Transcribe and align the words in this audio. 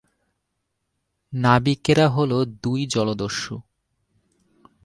নাবিকেরা 1.33 2.07
হল 2.07 2.31
দুই 2.63 2.81
জলদস্যু। 2.85 3.55